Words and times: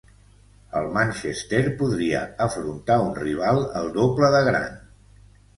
El 0.79 0.87
Manchester 0.95 1.59
podria 1.83 2.23
afrontar 2.47 2.97
un 3.05 3.13
rival 3.21 3.63
el 3.83 3.93
doble 4.01 4.33
de 4.39 4.41
gran. 4.49 4.69